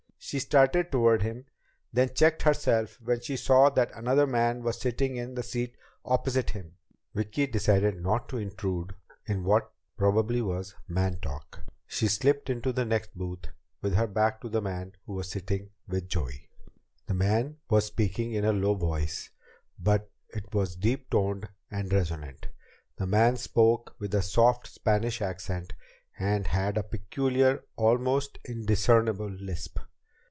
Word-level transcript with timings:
She 0.23 0.37
started 0.37 0.91
toward 0.91 1.23
him, 1.23 1.45
then 1.91 2.13
checked 2.13 2.43
herself 2.43 2.99
when 3.01 3.21
she 3.21 3.35
saw 3.35 3.69
that 3.71 3.91
another 3.95 4.27
man 4.27 4.61
was 4.61 4.79
sitting 4.79 5.15
in 5.15 5.33
the 5.33 5.41
seat 5.41 5.75
opposite 6.05 6.51
him. 6.51 6.75
Vicki 7.15 7.47
decided 7.47 7.99
not 7.99 8.29
to 8.29 8.37
intrude 8.37 8.93
in 9.25 9.43
what 9.43 9.73
probably 9.97 10.39
was 10.43 10.75
"man 10.87 11.17
talk." 11.23 11.61
She 11.87 12.07
slipped 12.07 12.51
into 12.51 12.71
the 12.71 12.85
next 12.85 13.17
booth, 13.17 13.45
with 13.81 13.95
her 13.95 14.05
back 14.05 14.39
to 14.41 14.47
the 14.47 14.61
man 14.61 14.91
who 15.07 15.13
was 15.13 15.27
sitting 15.27 15.71
with 15.87 16.07
Joey. 16.07 16.49
[Illustration: 16.53 16.69
Vicki 17.07 17.07
decided 17.07 17.07
not 17.07 17.07
to 17.07 17.07
intrude] 17.07 17.07
The 17.07 17.49
man 17.49 17.57
was 17.67 17.85
speaking 17.87 18.31
in 18.33 18.45
a 18.45 18.53
low 18.53 18.73
voice, 18.75 19.29
but 19.79 20.11
it 20.29 20.53
was 20.53 20.75
deep 20.75 21.09
toned 21.09 21.49
and 21.71 21.91
resonant. 21.91 22.47
The 22.97 23.07
man 23.07 23.37
spoke 23.37 23.95
with 23.99 24.13
a 24.13 24.21
soft 24.21 24.67
Spanish 24.67 25.19
accent, 25.19 25.73
and 26.19 26.45
had 26.45 26.77
a 26.77 26.83
peculiar, 26.83 27.63
almost 27.75 28.37
indiscernible, 28.45 29.29
lisp. 29.31 29.79